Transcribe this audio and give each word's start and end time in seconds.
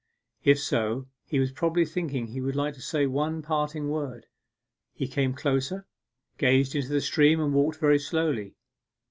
If 0.43 0.59
so, 0.59 1.05
he 1.27 1.39
was 1.39 1.51
probably 1.51 1.85
thinking 1.85 2.25
he 2.25 2.41
would 2.41 2.55
like 2.55 2.73
to 2.73 2.81
say 2.81 3.05
one 3.05 3.43
parting 3.43 3.87
word. 3.87 4.25
He 4.95 5.07
came 5.07 5.35
closer, 5.35 5.85
gazed 6.39 6.73
into 6.73 6.89
the 6.89 7.01
stream, 7.01 7.39
and 7.39 7.53
walked 7.53 7.77
very 7.77 7.99
slowly. 7.99 8.55